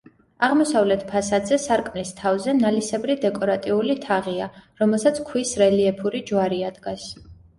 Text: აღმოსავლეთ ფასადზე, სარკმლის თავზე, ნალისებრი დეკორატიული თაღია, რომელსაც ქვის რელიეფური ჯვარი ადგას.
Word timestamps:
აღმოსავლეთ 0.45 1.03
ფასადზე, 1.09 1.57
სარკმლის 1.65 2.13
თავზე, 2.21 2.55
ნალისებრი 2.61 3.17
დეკორატიული 3.27 3.97
თაღია, 4.07 4.47
რომელსაც 4.83 5.21
ქვის 5.29 5.51
რელიეფური 5.63 6.23
ჯვარი 6.31 6.63
ადგას. 6.71 7.07